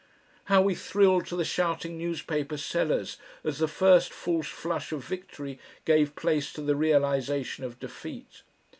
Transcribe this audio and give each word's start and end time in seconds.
How 0.45 0.63
we 0.63 0.73
thrilled 0.73 1.27
to 1.27 1.35
the 1.35 1.45
shouting 1.45 1.95
newspaper 1.95 2.57
sellers 2.57 3.17
as 3.43 3.59
the 3.59 3.67
first 3.67 4.11
false 4.11 4.47
flush 4.47 4.91
of 4.91 5.05
victory 5.05 5.59
gave 5.85 6.15
place 6.15 6.51
to 6.53 6.61
the 6.63 6.75
realisation 6.75 7.63
of 7.63 7.79
defeat. 7.79 8.41